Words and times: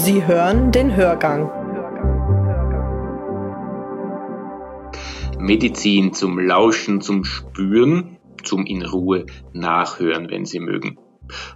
Sie 0.00 0.24
hören 0.24 0.70
den 0.70 0.94
Hörgang. 0.94 1.50
Medizin 5.40 6.12
zum 6.12 6.38
Lauschen, 6.38 7.00
zum 7.00 7.24
Spüren, 7.24 8.16
zum 8.44 8.64
in 8.64 8.84
Ruhe 8.84 9.26
nachhören, 9.52 10.30
wenn 10.30 10.44
Sie 10.44 10.60
mögen. 10.60 10.98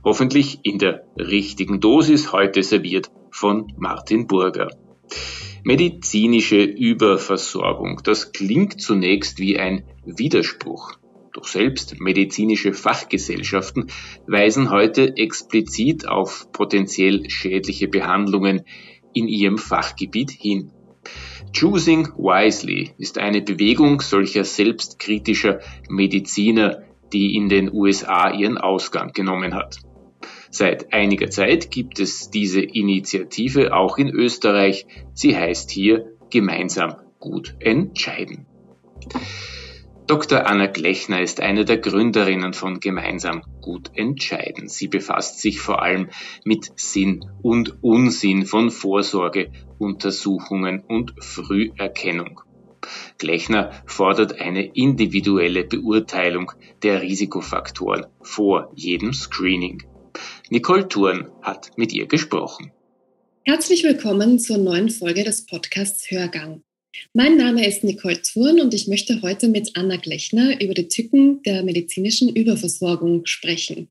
Hoffentlich 0.03 0.59
in 0.65 0.81
der 0.81 1.05
richtigen 1.17 1.79
Dosis 1.79 2.33
heute 2.33 2.65
serviert 2.65 3.13
von 3.31 3.73
Martin 3.77 4.27
Burger. 4.27 4.71
Medizinische 5.63 6.65
Überversorgung, 6.65 8.01
das 8.03 8.33
klingt 8.33 8.81
zunächst 8.81 9.39
wie 9.39 9.61
ein 9.61 9.85
Widerspruch. 10.05 10.95
Doch 11.33 11.47
selbst 11.47 11.99
medizinische 11.99 12.75
Fachgesellschaften 12.75 13.87
weisen 14.27 14.71
heute 14.71 15.17
explizit 15.17 16.07
auf 16.07 16.53
potenziell 16.53 17.31
schädliche 17.31 17.89
Behandlungen 17.89 18.63
in 19.15 19.29
ihrem 19.29 19.57
Fachgebiet 19.57 20.31
hin. 20.31 20.73
Choosing 21.57 22.09
Wisely 22.17 22.93
ist 22.99 23.19
eine 23.19 23.41
Bewegung 23.41 24.01
solcher 24.01 24.45
selbstkritischer 24.45 25.61
Mediziner, 25.89 26.83
die 27.13 27.35
in 27.35 27.49
den 27.49 27.73
USA 27.73 28.31
ihren 28.31 28.59
Ausgang 28.59 29.13
genommen 29.13 29.55
hat. 29.55 29.79
Seit 30.51 30.93
einiger 30.93 31.31
Zeit 31.31 31.71
gibt 31.71 31.99
es 31.99 32.31
diese 32.31 32.61
Initiative 32.61 33.75
auch 33.75 33.97
in 33.97 34.09
Österreich. 34.09 34.87
Sie 35.15 35.35
heißt 35.35 35.71
hier 35.71 36.13
gemeinsam 36.31 36.97
gut 37.19 37.55
entscheiden. 37.59 38.47
Dr. 40.13 40.47
Anna 40.47 40.67
Glechner 40.67 41.23
ist 41.23 41.41
eine 41.41 41.65
der 41.65 41.79
Gründerinnen 41.79 42.53
von 42.53 42.81
Gemeinsam 42.81 43.45
gut 43.63 43.93
entscheiden. 43.95 44.69
Sie 44.69 44.87
befasst 44.87 45.41
sich 45.41 45.59
vor 45.59 45.81
allem 45.81 46.11
mit 46.45 46.71
Sinn 46.77 47.25
und 47.41 47.83
Unsinn 47.83 48.45
von 48.45 48.71
Vorsorge, 48.71 49.51
Untersuchungen 49.79 50.85
und 50.87 51.15
Früherkennung. 51.19 52.43
Glechner 53.17 53.73
fordert 53.87 54.39
eine 54.39 54.67
individuelle 54.75 55.65
Beurteilung 55.65 56.53
der 56.83 57.01
Risikofaktoren 57.01 58.05
vor 58.21 58.71
jedem 58.75 59.15
Screening. 59.15 59.83
Nicole 60.51 60.89
Thurn 60.89 61.31
hat 61.41 61.71
mit 61.77 61.95
ihr 61.95 62.05
gesprochen. 62.05 62.71
Herzlich 63.47 63.83
willkommen 63.83 64.39
zur 64.39 64.59
neuen 64.59 64.91
Folge 64.91 65.25
des 65.25 65.47
Podcasts 65.47 66.11
Hörgang. 66.11 66.63
Mein 67.15 67.37
Name 67.37 67.67
ist 67.67 67.85
Nicole 67.85 68.21
Thurn 68.21 68.61
und 68.61 68.75
ich 68.75 68.87
möchte 68.89 69.23
heute 69.23 69.49
mit 69.49 69.77
Anna 69.77 69.97
Glechner 69.97 70.61
über 70.61 70.75
die 70.75 70.89
Tücken 70.89 71.43
der 71.43 71.63
medizinischen 71.63 72.35
Überversorgung 72.35 73.27
sprechen. 73.27 73.89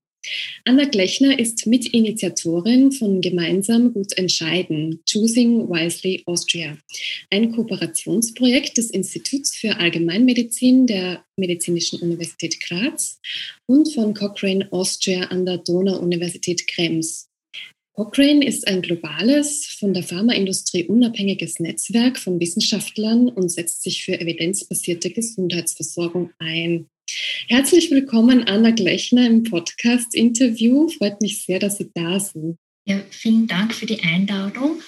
Anna 0.66 0.86
Glechner 0.86 1.40
ist 1.40 1.66
Mitinitiatorin 1.66 2.92
von 2.92 3.22
Gemeinsam 3.22 3.92
gut 3.94 4.16
entscheiden, 4.18 5.02
Choosing 5.12 5.68
Wisely 5.68 6.22
Austria, 6.28 6.78
ein 7.32 7.52
Kooperationsprojekt 7.54 8.78
des 8.78 8.92
Instituts 8.92 9.56
für 9.56 9.78
Allgemeinmedizin 9.78 10.86
der 10.86 11.26
Medizinischen 11.38 12.00
Universität 12.02 12.60
Graz 12.62 13.20
und 13.66 13.92
von 13.92 14.14
Cochrane 14.14 14.72
Austria 14.72 15.24
an 15.24 15.46
der 15.46 15.58
Donau-Universität 15.58 16.68
Krems. 16.68 17.31
Cochrane 17.94 18.45
ist 18.45 18.67
ein 18.67 18.81
globales, 18.81 19.66
von 19.78 19.94
der 19.94 20.03
Pharmaindustrie 20.03 20.86
unabhängiges 20.86 21.59
Netzwerk 21.59 22.17
von 22.17 22.39
Wissenschaftlern 22.39 23.28
und 23.28 23.50
setzt 23.50 23.83
sich 23.83 24.06
für 24.06 24.17
evidenzbasierte 24.17 25.09
Gesundheitsversorgung 25.09 26.31
ein. 26.39 26.88
Herzlich 27.50 27.92
willkommen, 27.92 28.45
Anna 28.45 28.72
Glechner, 28.72 29.28
im 29.28 29.44
Podcast-Interview. 29.44 30.88
Freut 30.88 31.20
mich 31.20 31.44
sehr, 31.44 31.59
dass 31.59 31.80
Sie 31.80 31.92
da 31.94 32.17
sind. 32.22 32.58
Ja, 32.86 33.02
vielen 33.09 33.48
Dank 33.48 33.73
für 33.73 33.86
die 33.86 34.02
Einladung. 34.02 34.81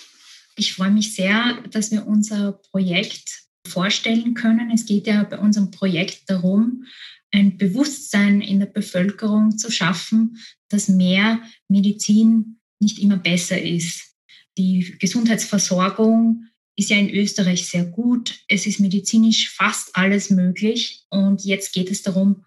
Ich 0.55 0.73
freue 0.73 0.91
mich 0.91 1.13
sehr, 1.13 1.61
dass 1.71 1.91
wir 1.91 2.07
unser 2.07 2.53
Projekt 2.71 3.43
vorstellen 3.67 4.33
können. 4.33 4.71
Es 4.73 4.85
geht 4.85 5.07
ja 5.07 5.23
bei 5.23 5.39
unserem 5.39 5.71
Projekt 5.71 6.21
darum, 6.27 6.85
ein 7.31 7.57
Bewusstsein 7.57 8.39
in 8.39 8.59
der 8.59 8.67
Bevölkerung 8.67 9.57
zu 9.57 9.71
schaffen, 9.71 10.37
dass 10.69 10.87
mehr 10.87 11.41
Medizin 11.67 12.59
nicht 12.83 12.99
immer 12.99 13.17
besser 13.17 13.59
ist. 13.59 14.15
Die 14.57 14.95
Gesundheitsversorgung 14.99 16.47
ist 16.75 16.89
ja 16.89 16.97
in 16.97 17.09
Österreich 17.09 17.67
sehr 17.67 17.85
gut. 17.85 18.39
Es 18.47 18.65
ist 18.65 18.79
medizinisch 18.79 19.49
fast 19.49 19.95
alles 19.95 20.29
möglich. 20.29 21.05
Und 21.09 21.43
jetzt 21.43 21.73
geht 21.73 21.89
es 21.89 22.01
darum, 22.01 22.45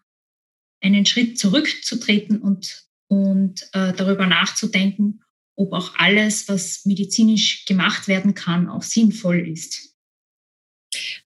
einen 0.81 1.07
Schritt 1.07 1.39
zurückzutreten 1.39 2.41
und, 2.41 2.87
und 3.09 3.63
äh, 3.73 3.93
darüber 3.93 4.27
nachzudenken, 4.27 5.23
ob 5.57 5.73
auch 5.73 5.95
alles, 5.97 6.49
was 6.49 6.85
medizinisch 6.85 7.65
gemacht 7.65 8.09
werden 8.09 8.35
kann, 8.35 8.69
auch 8.69 8.83
sinnvoll 8.83 9.49
ist. 9.49 9.96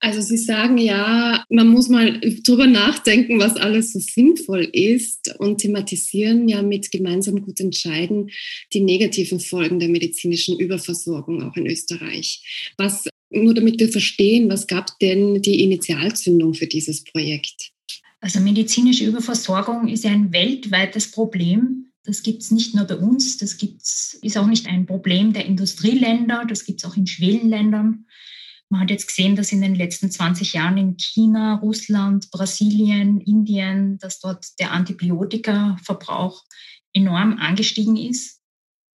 Also 0.03 0.19
Sie 0.19 0.37
sagen 0.37 0.79
ja, 0.79 1.45
man 1.49 1.67
muss 1.67 1.87
mal 1.87 2.19
drüber 2.19 2.65
nachdenken, 2.65 3.39
was 3.39 3.55
alles 3.55 3.93
so 3.93 3.99
sinnvoll 3.99 4.63
ist 4.73 5.35
und 5.37 5.59
thematisieren 5.59 6.49
ja 6.49 6.63
mit 6.63 6.89
gemeinsam 6.89 7.39
gut 7.39 7.59
entscheiden 7.59 8.31
die 8.73 8.81
negativen 8.81 9.39
Folgen 9.39 9.79
der 9.79 9.89
medizinischen 9.89 10.59
Überversorgung 10.59 11.43
auch 11.43 11.55
in 11.55 11.67
Österreich. 11.67 12.73
Was, 12.77 13.07
nur 13.29 13.53
damit 13.53 13.79
wir 13.79 13.89
verstehen, 13.89 14.49
was 14.49 14.65
gab 14.65 14.97
denn 14.99 15.43
die 15.43 15.61
Initialzündung 15.61 16.55
für 16.55 16.67
dieses 16.67 17.03
Projekt? 17.03 17.69
Also 18.21 18.39
medizinische 18.39 19.05
Überversorgung 19.05 19.87
ist 19.87 20.07
ein 20.07 20.33
weltweites 20.33 21.11
Problem. 21.11 21.91
Das 22.05 22.23
gibt 22.23 22.41
es 22.41 22.49
nicht 22.49 22.73
nur 22.73 22.85
bei 22.85 22.95
uns, 22.95 23.37
das 23.37 23.57
gibt's, 23.57 24.17
ist 24.23 24.35
auch 24.35 24.47
nicht 24.47 24.65
ein 24.65 24.87
Problem 24.87 25.33
der 25.33 25.45
Industrieländer, 25.45 26.45
das 26.49 26.65
gibt 26.65 26.79
es 26.83 26.89
auch 26.89 26.97
in 26.97 27.05
Schwellenländern. 27.05 28.07
Man 28.71 28.79
hat 28.79 28.89
jetzt 28.89 29.07
gesehen, 29.07 29.35
dass 29.35 29.51
in 29.51 29.59
den 29.59 29.75
letzten 29.75 30.09
20 30.09 30.53
Jahren 30.53 30.77
in 30.77 30.95
China, 30.95 31.55
Russland, 31.55 32.31
Brasilien, 32.31 33.19
Indien, 33.19 33.97
dass 33.97 34.21
dort 34.21 34.57
der 34.61 34.71
Antibiotikaverbrauch 34.71 36.45
enorm 36.93 37.37
angestiegen 37.37 37.97
ist. 37.97 38.39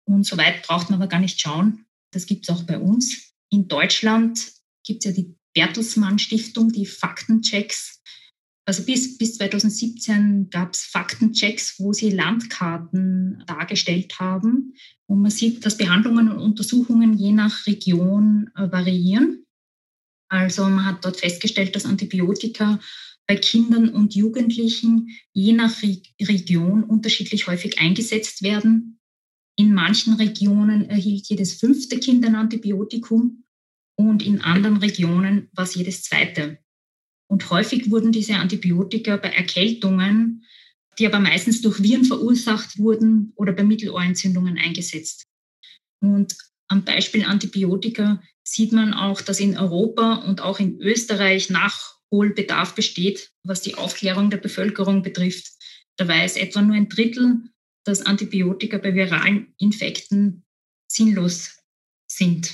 Und 0.06 0.26
so 0.26 0.38
weit 0.38 0.64
braucht 0.66 0.90
man 0.90 1.02
aber 1.02 1.10
gar 1.10 1.20
nicht 1.20 1.42
schauen. 1.42 1.86
Das 2.12 2.26
gibt 2.26 2.48
es 2.48 2.56
auch 2.56 2.64
bei 2.64 2.80
uns. 2.80 3.34
In 3.50 3.68
Deutschland 3.68 4.40
gibt 4.86 5.04
es 5.04 5.12
ja 5.12 5.12
die 5.12 5.36
Bertelsmann 5.54 6.20
Stiftung, 6.20 6.72
die 6.72 6.86
Faktenchecks. 6.86 8.02
Also 8.64 8.84
bis, 8.84 9.18
bis 9.18 9.36
2017 9.36 10.52
gab 10.52 10.74
es 10.74 10.84
Faktenchecks, 10.84 11.80
wo 11.80 11.92
sie 11.92 12.12
Landkarten 12.12 13.44
dargestellt 13.46 14.22
haben. 14.22 14.74
Und 15.06 15.22
man 15.22 15.32
sieht, 15.32 15.66
dass 15.66 15.78
Behandlungen 15.78 16.32
und 16.32 16.40
Untersuchungen 16.40 17.18
je 17.18 17.34
nach 17.34 17.68
Region 17.68 18.50
äh, 18.56 18.72
variieren. 18.72 19.45
Also 20.36 20.64
man 20.66 20.86
hat 20.86 21.06
dort 21.06 21.18
festgestellt, 21.18 21.76
dass 21.76 21.86
Antibiotika 21.86 22.80
bei 23.28 23.36
Kindern 23.36 23.90
und 23.90 24.14
Jugendlichen 24.14 25.10
je 25.34 25.54
nach 25.54 25.82
Re 25.82 25.98
Region 26.22 26.84
unterschiedlich 26.84 27.48
häufig 27.48 27.80
eingesetzt 27.80 28.44
werden. 28.44 29.00
In 29.58 29.74
manchen 29.74 30.14
Regionen 30.16 30.90
erhielt 30.90 31.28
jedes 31.28 31.54
fünfte 31.54 31.98
Kind 32.00 32.26
ein 32.26 32.36
Antibiotikum 32.36 33.44
und 33.98 34.24
in 34.24 34.42
anderen 34.42 34.78
Regionen 34.78 35.50
war 35.54 35.64
es 35.64 35.76
jedes 35.76 36.04
zweite. 36.04 36.60
Und 37.28 37.50
häufig 37.50 37.90
wurden 37.90 38.12
diese 38.12 38.36
Antibiotika 38.36 39.18
bei 39.18 39.30
Erkältungen, 39.30 40.44
die 41.00 41.08
aber 41.08 41.20
meistens 41.20 41.62
durch 41.62 41.82
Viren 41.82 42.06
verursacht 42.06 42.78
wurden 42.78 43.34
oder 43.36 43.54
bei 43.54 43.64
Mittelohrentzündungen 43.64 44.58
eingesetzt. 44.58 45.24
Und 46.02 46.36
am 46.68 46.84
Beispiel 46.84 47.26
Antibiotika 47.26 48.22
sieht 48.44 48.72
man 48.72 48.94
auch, 48.94 49.22
dass 49.22 49.40
in 49.40 49.58
Europa 49.58 50.16
und 50.16 50.42
auch 50.42 50.60
in 50.60 50.80
Österreich 50.80 51.50
Nachholbedarf 51.50 52.76
besteht, 52.76 53.32
was 53.44 53.62
die 53.62 53.76
Aufklärung 53.76 54.30
der 54.30 54.38
Bevölkerung 54.38 55.04
betrifft. 55.04 55.52
Da 55.98 56.08
weiß 56.08 56.38
etwa 56.38 56.62
nur 56.62 56.76
ein 56.76 56.90
Drittel, 56.90 57.42
dass 57.86 58.06
Antibiotika 58.06 58.78
bei 58.78 58.94
viralen 58.96 59.54
Infekten 59.58 60.44
sinnlos 60.92 61.58
sind. 62.08 62.52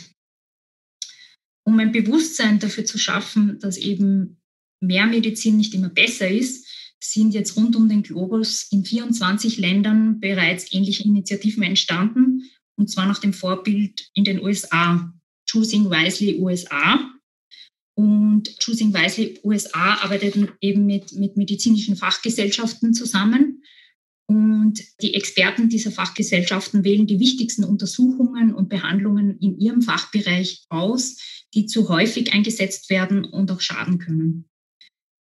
Um 1.63 1.79
ein 1.79 1.91
Bewusstsein 1.91 2.59
dafür 2.59 2.85
zu 2.85 2.97
schaffen, 2.97 3.59
dass 3.59 3.77
eben 3.77 4.41
mehr 4.81 5.05
Medizin 5.05 5.57
nicht 5.57 5.73
immer 5.73 5.89
besser 5.89 6.29
ist, 6.29 6.67
sind 7.03 7.33
jetzt 7.33 7.55
rund 7.55 7.75
um 7.75 7.89
den 7.89 8.03
Globus 8.03 8.67
in 8.71 8.85
24 8.85 9.57
Ländern 9.57 10.19
bereits 10.19 10.71
ähnliche 10.73 11.03
Initiativen 11.03 11.63
entstanden, 11.63 12.49
und 12.81 12.87
zwar 12.87 13.05
nach 13.05 13.19
dem 13.19 13.31
Vorbild 13.31 14.09
in 14.15 14.23
den 14.23 14.41
USA. 14.41 15.13
Choosing 15.49 15.91
Wisely 15.91 16.39
USA. 16.39 17.11
Und 17.93 18.49
Choosing 18.59 18.91
Wisely 18.91 19.39
USA 19.43 19.99
arbeitet 20.01 20.51
eben 20.61 20.87
mit, 20.87 21.11
mit 21.11 21.37
medizinischen 21.37 21.95
Fachgesellschaften 21.95 22.95
zusammen. 22.95 23.61
Und 24.25 24.81
die 25.01 25.13
Experten 25.13 25.69
dieser 25.69 25.91
Fachgesellschaften 25.91 26.83
wählen 26.83 27.05
die 27.05 27.19
wichtigsten 27.19 27.65
Untersuchungen 27.65 28.51
und 28.51 28.69
Behandlungen 28.69 29.37
in 29.39 29.59
ihrem 29.59 29.83
Fachbereich 29.83 30.65
aus, 30.69 31.17
die 31.53 31.67
zu 31.67 31.87
häufig 31.87 32.33
eingesetzt 32.33 32.89
werden 32.89 33.25
und 33.25 33.51
auch 33.51 33.61
schaden 33.61 33.99
können. 33.99 34.49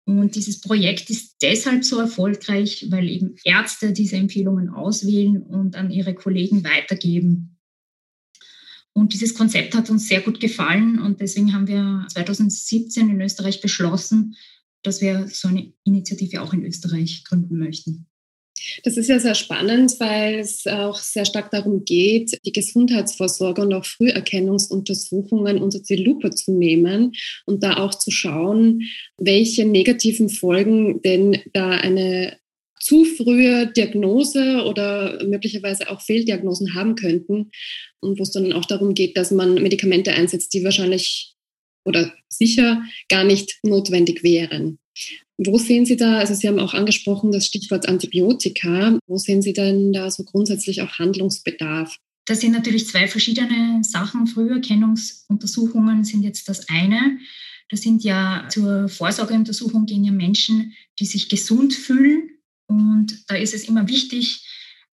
Und 0.07 0.35
dieses 0.35 0.61
Projekt 0.61 1.09
ist 1.09 1.37
deshalb 1.41 1.85
so 1.85 1.99
erfolgreich, 1.99 2.87
weil 2.91 3.09
eben 3.09 3.37
Ärzte 3.45 3.93
diese 3.93 4.17
Empfehlungen 4.17 4.69
auswählen 4.69 5.43
und 5.43 5.77
an 5.77 5.91
ihre 5.91 6.15
Kollegen 6.15 6.63
weitergeben. 6.63 7.59
Und 8.93 9.13
dieses 9.13 9.35
Konzept 9.35 9.75
hat 9.75 9.91
uns 9.91 10.07
sehr 10.07 10.21
gut 10.21 10.41
gefallen 10.41 11.01
und 11.01 11.21
deswegen 11.21 11.53
haben 11.53 11.67
wir 11.67 12.07
2017 12.13 13.11
in 13.11 13.21
Österreich 13.21 13.61
beschlossen, 13.61 14.37
dass 14.83 15.01
wir 15.01 15.27
so 15.27 15.49
eine 15.49 15.73
Initiative 15.85 16.43
auch 16.43 16.53
in 16.53 16.65
Österreich 16.65 17.25
gründen 17.25 17.59
möchten. 17.59 18.07
Das 18.83 18.97
ist 18.97 19.09
ja 19.09 19.19
sehr 19.19 19.35
spannend, 19.35 19.95
weil 19.99 20.41
es 20.41 20.67
auch 20.67 20.99
sehr 20.99 21.25
stark 21.25 21.51
darum 21.51 21.85
geht, 21.85 22.39
die 22.45 22.53
Gesundheitsvorsorge 22.53 23.63
und 23.63 23.75
auch 23.75 23.85
Früherkennungsuntersuchungen 23.85 25.59
unter 25.59 25.81
die 25.81 25.97
Lupe 25.97 26.31
zu 26.31 26.53
nehmen 26.53 27.13
und 27.47 27.63
da 27.63 27.79
auch 27.79 27.95
zu 27.95 28.11
schauen, 28.11 28.83
welche 29.19 29.65
negativen 29.65 30.29
Folgen 30.29 31.03
denn 31.03 31.39
da 31.53 31.71
eine 31.71 32.39
zu 32.81 33.05
frühe 33.05 33.67
Diagnose 33.69 34.65
oder 34.65 35.25
möglicherweise 35.25 35.89
auch 35.91 36.03
Fehldiagnosen 36.03 36.75
haben 36.75 36.97
könnten 36.97 37.51
und 38.01 38.19
wo 38.19 38.23
es 38.23 38.31
dann 38.31 38.53
auch 38.53 38.67
darum 38.67 38.93
geht, 38.93 39.17
dass 39.17 39.31
man 39.31 39.55
Medikamente 39.55 40.13
einsetzt, 40.13 40.53
die 40.53 40.65
wahrscheinlich 40.65 41.35
oder 41.87 42.13
sicher 42.29 42.83
gar 43.09 43.25
nicht 43.25 43.59
notwendig 43.63 44.23
wären. 44.23 44.79
Wo 45.37 45.59
sehen 45.59 45.85
Sie 45.85 45.97
da, 45.97 46.19
also 46.19 46.35
Sie 46.35 46.47
haben 46.47 46.61
auch 46.61 46.75
angesprochen 46.75 47.33
das 47.33 47.47
Stichwort 47.47 47.89
Antibiotika, 47.89 48.99
wo 49.07 49.19
sehen 49.19 49.43
Sie 49.43 49.53
denn 49.53 49.93
da 49.93 50.11
so 50.11 50.23
grundsätzlich 50.23 50.81
auch 50.83 50.99
Handlungsbedarf? 50.99 51.97
Das 52.27 52.41
sind 52.41 52.53
natürlich 52.53 52.87
zwei 52.87 53.09
verschiedene 53.09 53.83
Sachen. 53.83 54.27
Früherkennungsuntersuchungen 54.27 56.05
sind 56.05 56.23
jetzt 56.23 56.49
das 56.49 56.69
eine. 56.69 57.19
Das 57.69 57.83
sind 57.83 58.05
ja 58.05 58.47
zur 58.49 58.89
Vorsorgeuntersuchung 58.89 59.87
gehen 59.87 60.05
ja 60.05 60.13
Menschen, 60.13 60.75
die 61.01 61.07
sich 61.07 61.29
gesund 61.29 61.75
fühlen. 61.75 62.31
Und 62.67 63.25
da 63.29 63.35
ist 63.35 63.55
es 63.55 63.69
immer 63.69 63.89
wichtig, 63.89 64.47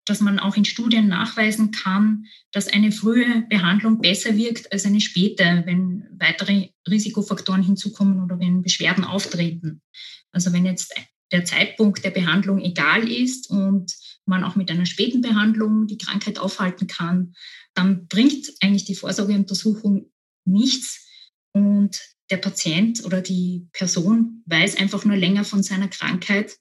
dass 0.06 0.20
man 0.20 0.38
auch 0.38 0.56
in 0.56 0.64
Studien 0.64 1.06
nachweisen 1.06 1.70
kann, 1.70 2.26
dass 2.52 2.66
eine 2.66 2.90
frühe 2.90 3.44
Behandlung 3.48 4.00
besser 4.00 4.36
wirkt 4.36 4.72
als 4.72 4.84
eine 4.84 5.00
späte, 5.00 5.62
wenn 5.66 6.08
weitere 6.18 6.70
Risikofaktoren 6.88 7.62
hinzukommen 7.62 8.22
oder 8.22 8.40
wenn 8.40 8.62
Beschwerden 8.62 9.04
auftreten. 9.04 9.82
Also 10.32 10.52
wenn 10.52 10.66
jetzt 10.66 10.94
der 11.32 11.44
Zeitpunkt 11.44 12.04
der 12.04 12.10
Behandlung 12.10 12.60
egal 12.60 13.10
ist 13.10 13.50
und 13.50 13.94
man 14.26 14.44
auch 14.44 14.56
mit 14.56 14.70
einer 14.70 14.86
späten 14.86 15.20
Behandlung 15.20 15.86
die 15.86 15.98
Krankheit 15.98 16.38
aufhalten 16.38 16.86
kann, 16.86 17.34
dann 17.74 18.06
bringt 18.08 18.50
eigentlich 18.60 18.84
die 18.84 18.94
Vorsorgeuntersuchung 18.94 20.10
nichts 20.44 21.06
und 21.52 22.00
der 22.30 22.36
Patient 22.36 23.04
oder 23.04 23.20
die 23.20 23.68
Person 23.72 24.42
weiß 24.46 24.76
einfach 24.76 25.04
nur 25.04 25.16
länger 25.16 25.44
von 25.44 25.62
seiner 25.62 25.88
Krankheit 25.88 26.56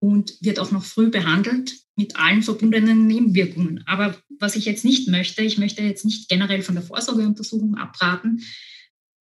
und 0.00 0.36
wird 0.40 0.58
auch 0.58 0.70
noch 0.70 0.84
früh 0.84 1.10
behandelt 1.10 1.74
mit 1.96 2.16
allen 2.16 2.42
verbundenen 2.42 3.06
Nebenwirkungen. 3.06 3.82
Aber 3.86 4.16
was 4.38 4.56
ich 4.56 4.64
jetzt 4.64 4.84
nicht 4.84 5.08
möchte, 5.08 5.42
ich 5.42 5.58
möchte 5.58 5.82
jetzt 5.82 6.04
nicht 6.04 6.28
generell 6.28 6.62
von 6.62 6.76
der 6.76 6.84
Vorsorgeuntersuchung 6.84 7.74
abraten, 7.76 8.42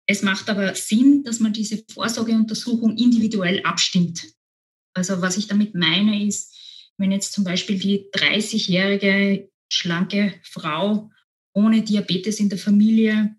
es 0.06 0.22
macht 0.22 0.50
aber 0.50 0.74
Sinn, 0.74 1.22
dass 1.24 1.40
man 1.40 1.52
diese 1.52 1.82
Vorsorgeuntersuchung 1.92 2.96
individuell 2.96 3.62
abstimmt. 3.62 4.24
Also 4.94 5.20
was 5.20 5.36
ich 5.36 5.46
damit 5.46 5.74
meine 5.74 6.26
ist, 6.26 6.54
wenn 6.98 7.10
jetzt 7.10 7.32
zum 7.32 7.44
Beispiel 7.44 7.78
die 7.78 8.10
30-jährige 8.14 9.50
schlanke 9.68 10.34
Frau 10.42 11.10
ohne 11.54 11.82
Diabetes 11.82 12.38
in 12.38 12.48
der 12.48 12.58
Familie 12.58 13.36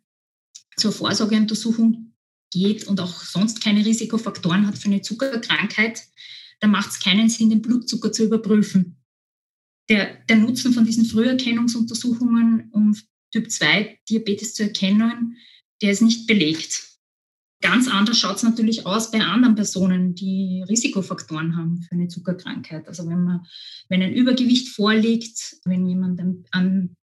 zur 0.75 0.91
Vorsorgeuntersuchung 0.91 2.13
geht 2.51 2.85
und 2.85 2.99
auch 2.99 3.23
sonst 3.23 3.61
keine 3.63 3.85
Risikofaktoren 3.85 4.67
hat 4.67 4.77
für 4.77 4.87
eine 4.87 5.01
Zuckerkrankheit, 5.01 6.03
dann 6.59 6.71
macht 6.71 6.91
es 6.91 6.99
keinen 6.99 7.29
Sinn, 7.29 7.49
den 7.49 7.61
Blutzucker 7.61 8.11
zu 8.11 8.25
überprüfen. 8.25 8.97
Der, 9.89 10.15
der 10.25 10.37
Nutzen 10.37 10.73
von 10.73 10.85
diesen 10.85 11.05
Früherkennungsuntersuchungen, 11.05 12.69
um 12.71 12.97
Typ-2-Diabetes 13.31 14.55
zu 14.55 14.63
erkennen, 14.63 15.37
der 15.81 15.91
ist 15.91 16.01
nicht 16.01 16.27
belegt. 16.27 16.95
Ganz 17.61 17.87
anders 17.87 18.19
schaut 18.19 18.35
es 18.35 18.43
natürlich 18.43 18.85
aus 18.85 19.11
bei 19.11 19.21
anderen 19.21 19.55
Personen, 19.55 20.13
die 20.13 20.63
Risikofaktoren 20.69 21.55
haben 21.55 21.81
für 21.81 21.95
eine 21.95 22.07
Zuckerkrankheit. 22.07 22.87
Also 22.87 23.07
wenn 23.07 23.23
man, 23.23 23.45
wenn 23.89 24.03
ein 24.03 24.13
Übergewicht 24.13 24.69
vorliegt, 24.69 25.57
wenn 25.65 25.87
jemand 25.87 26.21
an, 26.51 26.95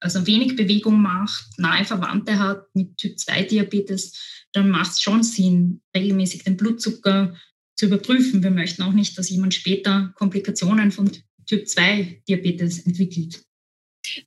also 0.00 0.26
wenig 0.26 0.56
Bewegung 0.56 1.00
macht, 1.00 1.58
nahe 1.58 1.84
Verwandte 1.84 2.38
hat 2.38 2.66
mit 2.74 2.96
Typ-2-Diabetes, 2.98 4.46
dann 4.52 4.70
macht 4.70 4.92
es 4.92 5.00
schon 5.00 5.22
Sinn, 5.22 5.80
regelmäßig 5.96 6.44
den 6.44 6.56
Blutzucker 6.56 7.34
zu 7.76 7.86
überprüfen. 7.86 8.42
Wir 8.42 8.50
möchten 8.50 8.82
auch 8.82 8.92
nicht, 8.92 9.18
dass 9.18 9.30
jemand 9.30 9.54
später 9.54 10.12
Komplikationen 10.14 10.92
von 10.92 11.10
Typ-2-Diabetes 11.46 12.80
entwickelt. 12.86 13.42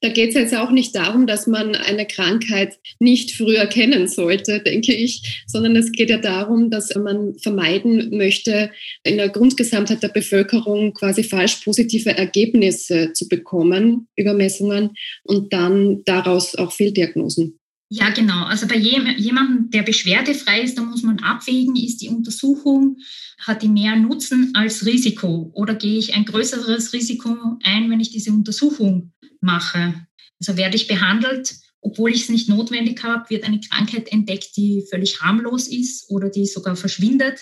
Da 0.02 0.10
geht 0.10 0.30
es 0.30 0.36
jetzt 0.36 0.56
auch 0.56 0.72
nicht 0.72 0.96
darum, 0.96 1.28
dass 1.28 1.48
man 1.48 1.76
eine 1.76 2.06
Krankheit 2.06 2.78
nicht 3.00 3.32
früher 3.32 3.66
kennen 3.66 4.08
sollte, 4.08 4.60
denke 4.60 4.94
ich, 4.94 5.44
sondern 5.48 5.76
es 5.76 5.92
geht 5.92 6.10
ja 6.10 6.18
darum, 6.18 6.70
dass 6.70 6.94
man 6.96 7.38
vermeiden 7.40 8.16
möchte, 8.18 8.72
in 9.04 9.18
der 9.18 9.30
Grundgesamtheit 9.30 10.04
der 10.04 10.10
Bevölkerung 10.10 10.94
quasi 10.94 11.24
falsch 11.24 11.58
positive 11.64 12.12
Ergebnisse 12.18 13.14
zu 13.14 13.28
bekommen 13.28 14.08
über 14.16 14.34
Messungen 14.34 14.92
und 15.24 15.54
dann 15.54 16.04
daraus 16.06 16.56
auch 16.56 16.72
Fehldiagnosen. 16.72 17.60
Ja, 17.90 18.10
genau. 18.10 18.44
Also 18.44 18.68
bei 18.68 18.76
jemandem, 18.76 19.70
der 19.70 19.82
beschwerdefrei 19.82 20.62
ist, 20.62 20.78
da 20.78 20.84
muss 20.84 21.04
man 21.04 21.20
abwägen, 21.20 21.76
ist 21.78 22.02
die 22.02 22.10
Untersuchung, 22.10 22.98
hat 23.40 23.62
die 23.62 23.70
mehr 23.70 23.96
Nutzen 23.96 24.52
als 24.56 24.86
Risiko 24.86 25.52
oder 25.54 25.74
gehe 25.74 25.98
ich 25.98 26.14
ein 26.14 26.26
größeres 26.26 26.92
Risiko 26.92 27.58
ein, 27.64 27.90
wenn 27.90 28.02
ich 28.02 28.10
diese 28.10 28.32
Untersuchung 28.32 29.14
mache. 29.40 30.06
Also 30.40 30.58
werde 30.58 30.76
ich 30.76 30.88
behandelt, 30.88 31.56
obwohl 31.80 32.12
ich 32.12 32.24
es 32.24 32.30
nicht 32.30 32.50
notwendig 32.50 33.02
habe, 33.04 33.30
wird 33.30 33.46
eine 33.46 33.62
Krankheit 33.62 34.12
entdeckt, 34.12 34.58
die 34.58 34.84
völlig 34.90 35.22
harmlos 35.22 35.70
ist 35.70 36.10
oder 36.10 36.30
die 36.30 36.46
sogar 36.46 36.76
verschwindet. 36.76 37.40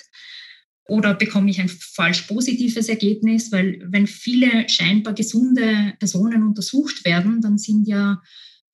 Oder 0.88 1.15
bekomme 1.15 1.50
ich 1.50 1.59
ein 1.59 1.69
falsch 1.69 2.21
positives 2.24 2.88
Ergebnis, 2.88 3.51
weil 3.51 3.83
wenn 3.89 4.06
viele 4.06 4.69
scheinbar 4.69 5.15
gesunde 5.15 5.94
Personen 5.97 6.44
untersucht 6.44 7.03
werden, 7.06 7.42
dann 7.42 7.57
sind 7.57 7.88
ja 7.88 8.21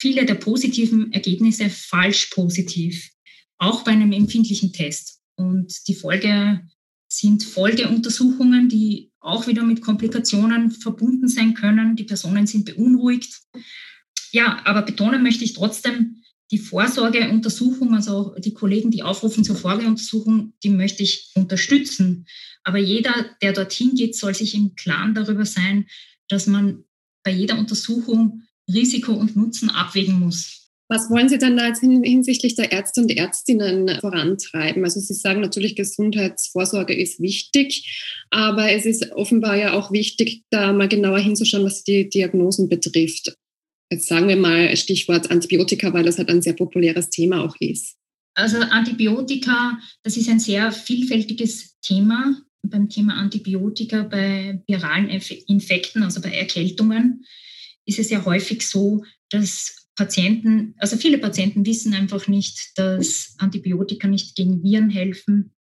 viele 0.02 0.26
der 0.26 0.36
positiven 0.36 1.14
Ergebnisse 1.14 1.70
falsch 1.70 2.32
positiv, 2.32 3.12
auch 3.60 3.84
bei 3.84 3.92
einem 3.92 4.12
empfindlichen 4.12 4.74
Test. 4.74 5.20
Und 5.36 5.88
die 5.88 5.94
Folge 5.94 6.68
sind 7.08 7.44
Folgeuntersuchungen, 7.44 8.68
die 8.68 9.12
auch 9.20 9.46
wieder 9.46 9.64
mit 9.64 9.82
Komplikationen 9.82 10.72
verbunden 10.72 11.28
sein 11.28 11.54
können. 11.54 11.96
Die 11.96 12.04
Personen 12.04 12.48
sind 12.48 12.66
beunruhigt. 12.66 13.42
Ja, 14.32 14.62
aber 14.66 14.82
betonen 14.82 15.22
möchte 15.22 15.44
ich 15.44 15.54
trotzdem, 15.54 16.24
die 16.50 16.58
Vorsorgeuntersuchung, 16.58 17.94
also 17.94 18.36
die 18.40 18.54
Kollegen, 18.54 18.92
die 18.92 19.04
aufrufen 19.04 19.44
zur 19.44 19.56
Vorsorgeuntersuchung, 19.56 20.54
die 20.64 20.70
möchte 20.70 21.04
ich 21.04 21.32
unterstützen. 21.36 22.26
Aber 22.64 22.80
jeder, 22.80 23.14
der 23.42 23.54
dorthin 23.54 23.94
geht, 23.94 24.16
soll 24.16 24.34
sich 24.34 24.56
im 24.56 24.76
Klaren 24.76 25.14
darüber 25.14 25.46
sein, 25.46 25.86
dass 26.28 26.48
man 26.48 26.86
bei 27.24 27.32
jeder 27.32 27.58
Untersuchung 27.60 28.42
Risiko 28.68 29.14
und 29.14 29.36
Nutzen 29.36 29.70
abwägen 29.70 30.20
muss. 30.20 30.62
Was 30.90 31.10
wollen 31.10 31.30
Sie 31.30 31.38
dann 31.38 31.56
da 31.56 31.68
jetzt 31.68 31.80
hinsichtlich 31.80 32.56
der 32.56 32.74
Ärzte 32.74 33.00
und 33.00 33.12
Ärztinnen 33.12 33.98
vorantreiben? 34.02 34.84
Also 34.84 35.00
Sie 35.00 35.14
sagen 35.14 35.40
natürlich, 35.40 35.78
Gesundheitsvorsorge 35.78 36.94
ist 36.94 37.22
wichtig, 37.22 38.20
aber 38.30 38.74
es 38.74 38.86
ist 38.86 39.10
offenbar 39.14 39.56
ja 39.56 39.72
auch 39.72 39.94
wichtig, 39.94 40.44
da 40.50 40.74
mal 40.74 40.90
genauer 40.90 41.20
hinzuschauen, 41.20 41.64
was 41.64 41.86
die 41.86 42.10
Diagnosen 42.10 42.68
betrifft. 42.68 43.34
Jetzt 43.90 44.08
sagen 44.08 44.28
wir 44.28 44.36
mal 44.36 44.76
Stichwort 44.76 45.32
Antibiotika, 45.32 45.94
weil 45.94 46.04
das 46.04 46.18
halt 46.18 46.30
ein 46.30 46.42
sehr 46.42 46.54
populäres 46.54 47.10
Thema 47.10 47.46
auch 47.46 47.56
ist. 47.62 47.96
Also 48.34 48.58
Antibiotika, 48.58 49.80
das 50.04 50.18
ist 50.18 50.28
ein 50.28 50.42
sehr 50.42 50.74
vielfältiges 50.74 51.80
Thema. 51.80 52.36
Beim 52.64 52.90
Thema 52.90 53.16
Antibiotika 53.16 54.04
bei 54.04 54.62
viralen 54.68 55.10
Infekten, 55.10 56.04
also 56.04 56.20
bei 56.20 56.32
Erkältungen, 56.32 57.26
ist 57.88 58.00
es 58.00 58.10
ja 58.10 58.26
häufig 58.26 58.68
so, 58.68 59.04
dass 59.30 59.82
Patienten, 59.96 60.76
also 60.78 60.96
viele 60.98 61.18
Patienten 61.18 61.66
wissen 61.66 61.94
einfach 61.94 62.28
nicht, 62.28 62.78
dass 62.78 63.36
Antibiotika 63.38 64.08
nicht 64.08 64.36
gegen 64.36 64.64
Viren 64.64 64.90
helfen. 64.90 65.54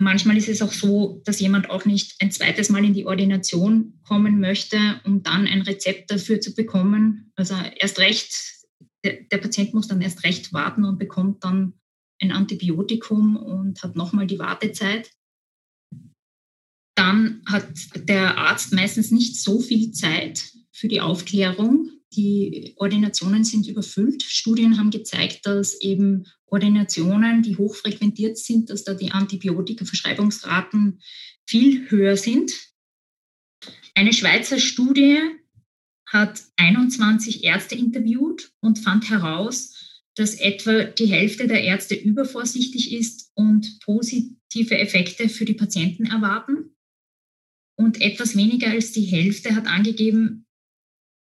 Manchmal 0.00 0.36
ist 0.36 0.48
es 0.48 0.62
auch 0.62 0.72
so, 0.72 1.20
dass 1.24 1.40
jemand 1.40 1.70
auch 1.70 1.84
nicht 1.84 2.14
ein 2.20 2.30
zweites 2.30 2.68
Mal 2.68 2.84
in 2.84 2.94
die 2.94 3.04
Ordination 3.04 3.98
kommen 4.06 4.38
möchte, 4.38 5.00
um 5.04 5.22
dann 5.22 5.46
ein 5.46 5.62
Rezept 5.62 6.10
dafür 6.10 6.40
zu 6.40 6.54
bekommen. 6.54 7.32
Also 7.34 7.56
erst 7.76 7.98
recht, 7.98 8.32
der, 9.04 9.24
der 9.24 9.38
Patient 9.38 9.74
muss 9.74 9.88
dann 9.88 10.00
erst 10.00 10.22
recht 10.24 10.52
warten 10.52 10.84
und 10.84 10.98
bekommt 10.98 11.42
dann 11.42 11.74
ein 12.20 12.32
Antibiotikum 12.32 13.36
und 13.36 13.82
hat 13.82 13.96
nochmal 13.96 14.26
die 14.26 14.38
Wartezeit. 14.38 15.10
Dann 16.96 17.42
hat 17.46 17.68
der 17.96 18.38
Arzt 18.38 18.72
meistens 18.72 19.10
nicht 19.10 19.40
so 19.40 19.60
viel 19.60 19.92
Zeit 19.92 20.44
für 20.78 20.88
die 20.88 21.00
Aufklärung 21.00 21.90
die 22.14 22.74
Ordinationen 22.76 23.44
sind 23.44 23.66
überfüllt. 23.66 24.22
Studien 24.22 24.78
haben 24.78 24.90
gezeigt, 24.90 25.44
dass 25.44 25.78
eben 25.80 26.26
Ordinationen, 26.46 27.42
die 27.42 27.56
hochfrequentiert 27.56 28.38
sind, 28.38 28.70
dass 28.70 28.84
da 28.84 28.94
die 28.94 29.12
Antibiotika-Verschreibungsraten 29.12 31.00
viel 31.46 31.90
höher 31.90 32.16
sind. 32.16 32.52
Eine 33.94 34.12
Schweizer 34.12 34.58
Studie 34.58 35.18
hat 36.06 36.40
21 36.56 37.44
Ärzte 37.44 37.74
interviewt 37.74 38.52
und 38.60 38.78
fand 38.78 39.10
heraus, 39.10 40.04
dass 40.14 40.34
etwa 40.34 40.84
die 40.84 41.06
Hälfte 41.06 41.46
der 41.46 41.62
Ärzte 41.62 41.94
übervorsichtig 41.94 42.92
ist 42.92 43.30
und 43.34 43.80
positive 43.80 44.78
Effekte 44.78 45.28
für 45.28 45.44
die 45.44 45.54
Patienten 45.54 46.06
erwarten. 46.06 46.74
Und 47.76 48.00
etwas 48.00 48.36
weniger 48.36 48.70
als 48.70 48.92
die 48.92 49.02
Hälfte 49.02 49.54
hat 49.54 49.66
angegeben, 49.66 50.47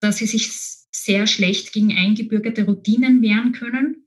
dass 0.00 0.18
sie 0.18 0.26
sich 0.26 0.50
sehr 0.90 1.26
schlecht 1.26 1.72
gegen 1.72 1.96
eingebürgerte 1.96 2.64
Routinen 2.64 3.22
wehren 3.22 3.52
können 3.52 4.06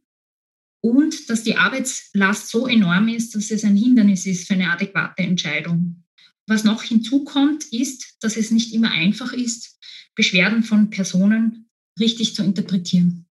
und 0.82 1.30
dass 1.30 1.44
die 1.44 1.56
Arbeitslast 1.56 2.50
so 2.50 2.68
enorm 2.68 3.08
ist, 3.10 3.36
dass 3.36 3.52
es 3.52 3.64
ein 3.64 3.76
Hindernis 3.76 4.26
ist 4.26 4.48
für 4.48 4.54
eine 4.54 4.72
adäquate 4.72 5.24
Entscheidung. 5.24 6.04
Was 6.48 6.64
noch 6.64 6.84
hinzukommt, 6.84 7.66
ist, 7.72 8.16
dass 8.22 8.38
es 8.38 8.50
nicht 8.52 8.74
immer 8.74 8.92
einfach 8.92 9.34
ist, 9.34 9.78
Beschwerden 10.16 10.64
von 10.64 10.90
Personen 10.90 11.70
richtig 12.00 12.34
zu 12.34 12.44
interpretieren. 12.44 13.26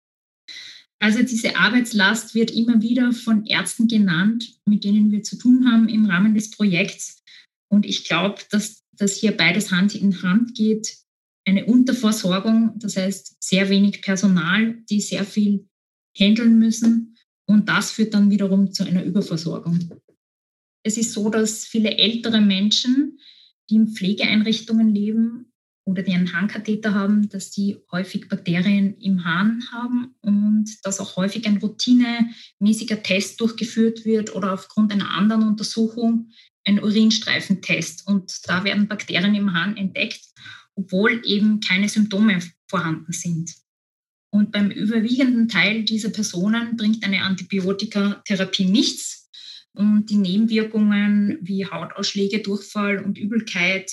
Also 0.98 1.22
diese 1.22 1.56
Arbeitslast 1.56 2.34
wird 2.34 2.50
immer 2.50 2.80
wieder 2.80 3.12
von 3.12 3.44
Ärzten 3.46 3.88
genannt, 3.88 4.54
mit 4.64 4.84
denen 4.84 5.12
wir 5.12 5.22
zu 5.22 5.36
tun 5.36 5.70
haben 5.70 5.88
im 5.88 6.06
Rahmen 6.06 6.34
des 6.34 6.50
Projekts. 6.50 7.22
Und 7.68 7.84
ich 7.84 8.04
glaube, 8.04 8.40
dass, 8.50 8.82
dass 8.92 9.16
hier 9.16 9.32
beides 9.32 9.70
Hand 9.70 9.94
in 9.94 10.22
Hand 10.22 10.54
geht. 10.54 10.96
Eine 11.46 11.66
Unterversorgung, 11.66 12.78
das 12.78 12.96
heißt 12.96 13.42
sehr 13.42 13.68
wenig 13.68 14.02
Personal, 14.02 14.82
die 14.88 15.00
sehr 15.00 15.24
viel 15.24 15.68
handeln 16.16 16.58
müssen. 16.58 17.16
Und 17.46 17.68
das 17.68 17.90
führt 17.90 18.14
dann 18.14 18.30
wiederum 18.30 18.72
zu 18.72 18.84
einer 18.84 19.04
Überversorgung. 19.04 20.00
Es 20.82 20.96
ist 20.96 21.12
so, 21.12 21.28
dass 21.28 21.64
viele 21.64 21.96
ältere 21.96 22.40
Menschen, 22.40 23.18
die 23.68 23.76
in 23.76 23.88
Pflegeeinrichtungen 23.88 24.94
leben 24.94 25.52
oder 25.86 26.02
die 26.02 26.12
einen 26.12 26.32
Harnkatheter 26.32 26.94
haben, 26.94 27.28
dass 27.28 27.50
die 27.50 27.76
häufig 27.92 28.28
Bakterien 28.28 28.96
im 28.98 29.24
Hahn 29.24 29.62
haben 29.70 30.14
und 30.22 30.66
dass 30.82 31.00
auch 31.00 31.16
häufig 31.16 31.46
ein 31.46 31.58
routinemäßiger 31.58 33.02
Test 33.02 33.40
durchgeführt 33.40 34.04
wird 34.04 34.34
oder 34.34 34.52
aufgrund 34.54 34.92
einer 34.92 35.10
anderen 35.10 35.42
Untersuchung 35.46 36.30
ein 36.64 36.82
Urinstreifentest. 36.82 38.06
Und 38.06 38.48
da 38.48 38.64
werden 38.64 38.88
Bakterien 38.88 39.34
im 39.34 39.52
Hahn 39.52 39.76
entdeckt, 39.76 40.24
obwohl 40.76 41.22
eben 41.24 41.60
keine 41.60 41.88
Symptome 41.88 42.40
vorhanden 42.68 43.12
sind. 43.12 43.54
Und 44.30 44.50
beim 44.50 44.70
überwiegenden 44.70 45.48
Teil 45.48 45.84
dieser 45.84 46.10
Personen 46.10 46.76
bringt 46.76 47.04
eine 47.04 47.22
Antibiotikatherapie 47.22 48.64
nichts, 48.64 49.24
und 49.74 50.08
die 50.08 50.16
Nebenwirkungen 50.16 51.38
wie 51.42 51.66
Hautausschläge, 51.66 52.40
Durchfall 52.40 53.04
und 53.04 53.18
Übelkeit 53.18 53.92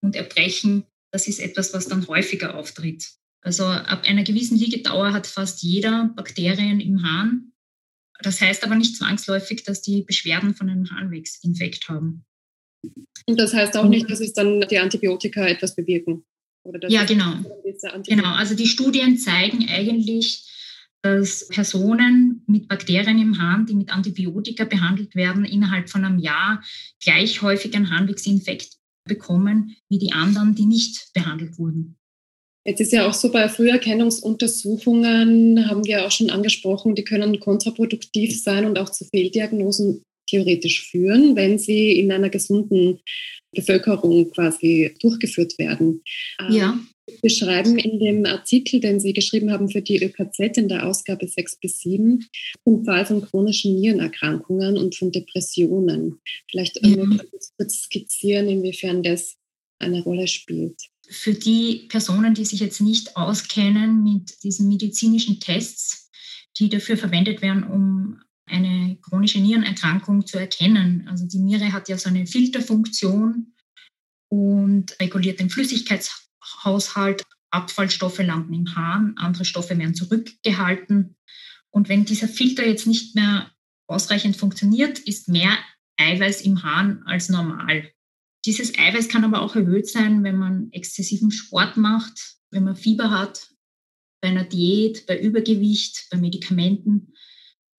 und 0.00 0.16
Erbrechen, 0.16 0.84
das 1.10 1.26
ist 1.28 1.40
etwas, 1.40 1.72
was 1.72 1.88
dann 1.88 2.06
häufiger 2.06 2.54
auftritt. 2.56 3.08
Also 3.40 3.64
ab 3.64 4.04
einer 4.04 4.22
gewissen 4.22 4.58
Liegedauer 4.58 5.12
hat 5.12 5.26
fast 5.26 5.62
jeder 5.62 6.10
Bakterien 6.14 6.80
im 6.80 7.02
Hahn. 7.02 7.52
Das 8.20 8.40
heißt 8.40 8.64
aber 8.64 8.74
nicht 8.74 8.96
zwangsläufig, 8.96 9.64
dass 9.64 9.82
die 9.82 10.02
Beschwerden 10.02 10.54
von 10.54 10.68
einem 10.68 10.90
Harnwegsinfekt 10.90 11.88
haben. 11.88 12.24
Und 13.26 13.40
das 13.40 13.54
heißt 13.54 13.76
auch 13.76 13.88
nicht, 13.88 14.10
dass 14.10 14.20
es 14.20 14.32
dann 14.32 14.64
die 14.70 14.78
Antibiotika 14.78 15.46
etwas 15.46 15.74
bewirken? 15.74 16.24
ja, 16.88 17.04
genau. 17.04 17.34
Genau, 18.06 18.34
also 18.34 18.54
die 18.54 18.66
Studien 18.66 19.18
zeigen 19.18 19.68
eigentlich, 19.68 20.50
dass 21.02 21.48
Personen 21.48 22.42
mit 22.46 22.68
Bakterien 22.68 23.20
im 23.20 23.38
Hahn, 23.38 23.66
die 23.66 23.74
mit 23.74 23.90
Antibiotika 23.90 24.64
behandelt 24.64 25.14
werden, 25.14 25.44
innerhalb 25.44 25.90
von 25.90 26.04
einem 26.04 26.18
Jahr 26.18 26.62
gleich 27.02 27.42
häufig 27.42 27.74
einen 27.74 27.90
Harnwegsinfekt 27.90 28.76
bekommen 29.06 29.76
wie 29.90 29.98
die 29.98 30.12
anderen, 30.12 30.54
die 30.54 30.64
nicht 30.64 31.10
behandelt 31.12 31.58
wurden. 31.58 31.98
Jetzt 32.66 32.80
ist 32.80 32.92
ja 32.92 33.06
auch 33.06 33.12
so 33.12 33.30
bei 33.30 33.50
Früherkennungsuntersuchungen, 33.50 35.68
haben 35.68 35.84
wir 35.84 36.06
auch 36.06 36.10
schon 36.10 36.30
angesprochen, 36.30 36.94
die 36.94 37.04
können 37.04 37.38
kontraproduktiv 37.38 38.42
sein 38.42 38.64
und 38.64 38.78
auch 38.78 38.88
zu 38.88 39.04
Fehldiagnosen 39.04 40.02
theoretisch 40.34 40.90
führen, 40.90 41.36
wenn 41.36 41.58
sie 41.58 41.98
in 41.98 42.10
einer 42.10 42.28
gesunden 42.28 42.98
Bevölkerung 43.54 44.30
quasi 44.32 44.94
durchgeführt 45.00 45.58
werden. 45.58 46.02
Ja. 46.50 46.72
Ähm, 46.72 46.88
beschreiben 47.22 47.78
in 47.78 47.98
dem 47.98 48.24
Artikel, 48.24 48.80
den 48.80 48.98
Sie 48.98 49.12
geschrieben 49.12 49.52
haben 49.52 49.68
für 49.68 49.82
die 49.82 50.02
ÖKZ 50.02 50.56
in 50.56 50.68
der 50.68 50.86
Ausgabe 50.86 51.28
6 51.28 51.56
bis 51.60 51.80
7, 51.80 52.26
den 52.66 52.84
Fall 52.84 53.04
von 53.04 53.20
chronischen 53.22 53.78
Nierenerkrankungen 53.78 54.78
und 54.78 54.96
von 54.96 55.12
Depressionen. 55.12 56.18
Vielleicht 56.50 56.82
mhm. 56.82 57.20
kurz 57.58 57.82
skizzieren, 57.82 58.48
inwiefern 58.48 59.02
das 59.02 59.36
eine 59.78 60.02
Rolle 60.02 60.26
spielt. 60.28 60.80
Für 61.06 61.34
die 61.34 61.86
Personen, 61.90 62.32
die 62.32 62.46
sich 62.46 62.60
jetzt 62.60 62.80
nicht 62.80 63.16
auskennen 63.16 64.02
mit 64.02 64.42
diesen 64.42 64.68
medizinischen 64.68 65.40
Tests, 65.40 66.10
die 66.58 66.68
dafür 66.70 66.96
verwendet 66.96 67.42
werden, 67.42 67.64
um 67.64 68.03
eine 68.46 68.98
chronische 69.00 69.40
Nierenerkrankung 69.40 70.26
zu 70.26 70.38
erkennen. 70.38 71.06
Also 71.08 71.26
die 71.26 71.38
Niere 71.38 71.72
hat 71.72 71.88
ja 71.88 71.96
so 71.98 72.08
eine 72.08 72.26
Filterfunktion 72.26 73.54
und 74.28 74.98
reguliert 75.00 75.40
den 75.40 75.50
Flüssigkeits 75.50 76.28
Haushalt. 76.64 77.22
Abfallstoffe 77.50 78.18
landen 78.18 78.52
im 78.52 78.74
Hahn, 78.74 79.14
andere 79.16 79.44
Stoffe 79.44 79.78
werden 79.78 79.94
zurückgehalten. 79.94 81.16
Und 81.70 81.88
wenn 81.88 82.04
dieser 82.04 82.28
Filter 82.28 82.66
jetzt 82.66 82.86
nicht 82.86 83.14
mehr 83.14 83.52
ausreichend 83.86 84.36
funktioniert, 84.36 84.98
ist 84.98 85.28
mehr 85.28 85.56
Eiweiß 85.96 86.40
im 86.42 86.62
Hahn 86.64 87.02
als 87.04 87.28
normal. 87.28 87.90
Dieses 88.44 88.76
Eiweiß 88.76 89.08
kann 89.08 89.24
aber 89.24 89.40
auch 89.40 89.56
erhöht 89.56 89.88
sein, 89.88 90.22
wenn 90.24 90.36
man 90.36 90.70
exzessiven 90.72 91.30
Sport 91.30 91.76
macht, 91.76 92.36
wenn 92.50 92.64
man 92.64 92.76
Fieber 92.76 93.10
hat, 93.10 93.48
bei 94.20 94.28
einer 94.28 94.44
Diät, 94.44 95.06
bei 95.06 95.18
Übergewicht, 95.18 96.08
bei 96.10 96.16
Medikamenten. 96.16 97.14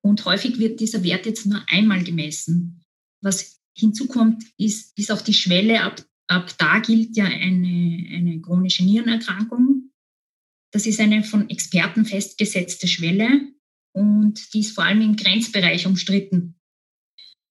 Und 0.05 0.23
häufig 0.25 0.59
wird 0.59 0.79
dieser 0.79 1.03
Wert 1.03 1.25
jetzt 1.25 1.47
nur 1.47 1.63
einmal 1.67 2.03
gemessen. 2.03 2.83
Was 3.21 3.59
hinzukommt, 3.75 4.43
ist, 4.57 4.97
ist 4.97 5.11
auch 5.11 5.21
die 5.21 5.33
Schwelle, 5.33 5.81
ab 5.81 6.05
Ab 6.27 6.55
da 6.57 6.79
gilt 6.79 7.15
ja 7.15 7.25
eine, 7.25 8.07
eine 8.11 8.41
chronische 8.41 8.83
Nierenerkrankung. 8.83 9.91
Das 10.71 10.87
ist 10.87 10.99
eine 10.99 11.23
von 11.23 11.49
Experten 11.49 12.05
festgesetzte 12.05 12.87
Schwelle 12.87 13.53
und 13.93 14.53
die 14.53 14.61
ist 14.61 14.73
vor 14.73 14.83
allem 14.83 15.01
im 15.01 15.15
Grenzbereich 15.15 15.85
umstritten. 15.85 16.55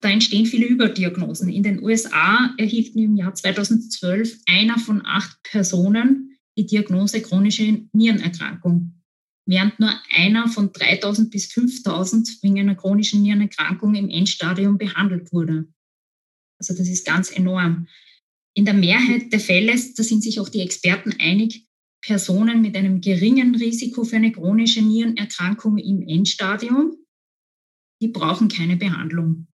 Da 0.01 0.09
entstehen 0.09 0.45
viele 0.45 0.65
Überdiagnosen. 0.65 1.49
In 1.49 1.63
den 1.63 1.81
USA 1.81 2.53
erhielten 2.57 2.99
im 2.99 3.15
Jahr 3.15 3.33
2012 3.33 4.41
einer 4.45 4.77
von 4.77 5.03
acht 5.05 5.41
Personen 5.43 6.37
die 6.57 6.65
Diagnose 6.65 7.21
chronische 7.21 7.87
Nierenerkrankung, 7.93 9.01
während 9.45 9.79
nur 9.79 9.93
einer 10.15 10.47
von 10.47 10.71
3000 10.71 11.31
bis 11.31 11.51
5000 11.51 12.41
wegen 12.41 12.59
einer 12.59 12.75
chronischen 12.75 13.21
Nierenerkrankung 13.21 13.95
im 13.95 14.09
Endstadium 14.09 14.77
behandelt 14.77 15.31
wurde. 15.31 15.67
Also 16.59 16.73
das 16.75 16.87
ist 16.87 17.05
ganz 17.05 17.31
enorm. 17.31 17.87
In 18.53 18.65
der 18.65 18.73
Mehrheit 18.73 19.31
der 19.31 19.39
Fälle, 19.39 19.73
da 19.73 20.03
sind 20.03 20.23
sich 20.23 20.39
auch 20.39 20.49
die 20.49 20.61
Experten 20.61 21.13
einig, 21.19 21.67
Personen 22.01 22.61
mit 22.61 22.77
einem 22.77 23.01
geringen 23.01 23.55
Risiko 23.55 24.03
für 24.03 24.17
eine 24.17 24.31
chronische 24.31 24.81
Nierenerkrankung 24.81 25.77
im 25.77 26.01
Endstadium, 26.07 26.95
die 28.01 28.09
brauchen 28.09 28.47
keine 28.47 28.77
Behandlung. 28.77 29.47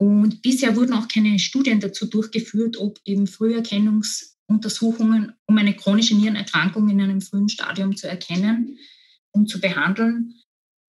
Und 0.00 0.42
bisher 0.42 0.76
wurden 0.76 0.92
auch 0.92 1.08
keine 1.08 1.38
Studien 1.38 1.80
dazu 1.80 2.06
durchgeführt, 2.06 2.76
ob 2.76 3.00
eben 3.04 3.26
Früherkennungsuntersuchungen, 3.26 5.32
um 5.46 5.58
eine 5.58 5.74
chronische 5.74 6.14
Nierenerkrankung 6.14 6.88
in 6.88 7.00
einem 7.00 7.20
frühen 7.20 7.48
Stadium 7.48 7.96
zu 7.96 8.08
erkennen 8.08 8.78
und 9.32 9.48
zu 9.48 9.60
behandeln, 9.60 10.34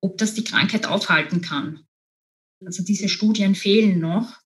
ob 0.01 0.17
das 0.17 0.35
die 0.35 0.43
Krankheit 0.43 0.85
aufhalten 0.85 1.41
kann. 1.41 1.85
Also 2.63 2.83
diese 2.83 3.09
Studien 3.09 3.55
fehlen 3.55 3.99
noch. 3.99 4.37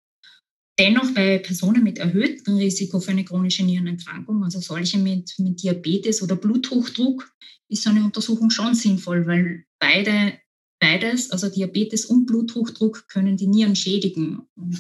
Dennoch 0.80 1.14
bei 1.14 1.38
Personen 1.38 1.84
mit 1.84 2.00
erhöhtem 2.00 2.56
Risiko 2.56 3.00
für 3.00 3.12
eine 3.12 3.26
chronische 3.26 3.64
Nierenerkrankung, 3.64 4.44
also 4.44 4.60
solche 4.60 4.98
mit, 4.98 5.36
mit 5.38 5.62
Diabetes 5.62 6.24
oder 6.24 6.36
Bluthochdruck, 6.36 7.32
ist 7.70 7.84
so 7.84 7.92
eine 7.92 8.04
Untersuchung 8.04 8.50
schon 8.50 8.74
sinnvoll, 8.74 9.28
weil 9.28 9.66
beide, 9.80 10.40
beides, 10.84 11.32
also 11.32 11.50
Diabetes 11.50 12.06
und 12.06 12.26
Bluthochdruck, 12.26 13.08
können 13.08 13.38
die 13.38 13.48
Nieren 13.48 13.76
schädigen. 13.76 14.42
Und 14.56 14.80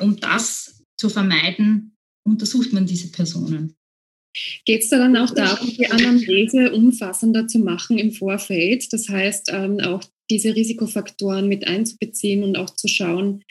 um 0.00 0.20
das 0.20 0.84
zu 0.96 1.08
vermeiden, 1.08 1.96
untersucht 2.24 2.72
man 2.72 2.86
diese 2.86 3.10
Personen. 3.10 3.74
Geht 4.66 4.82
es 4.82 4.90
da 4.90 4.98
dann 4.98 5.16
auch 5.16 5.30
darum, 5.30 5.68
die 5.68 5.90
Anamnese 5.90 6.72
umfassender 6.72 7.48
zu 7.48 7.58
machen 7.58 7.98
im 7.98 8.12
Vorfeld? 8.12 8.92
Das 8.92 9.08
heißt, 9.08 9.50
ähm, 9.50 9.80
auch 9.80 10.04
diese 10.30 10.54
Risikofaktoren 10.54 11.48
mit 11.48 11.66
einzubeziehen 11.66 12.44
und 12.44 12.56
auch 12.56 12.70
zu 12.70 12.86
schauen, 12.86 13.42